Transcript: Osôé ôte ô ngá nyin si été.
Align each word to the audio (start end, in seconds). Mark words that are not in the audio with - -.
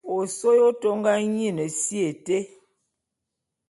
Osôé 0.15 0.57
ôte 0.67 0.85
ô 0.93 0.93
ngá 1.01 1.13
nyin 1.35 1.57
si 1.79 1.97
été. 2.09 2.37